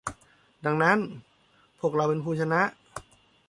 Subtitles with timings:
[0.65, 0.97] ดังนั้น
[1.79, 2.61] พวกเราเป็นผู้ชนะ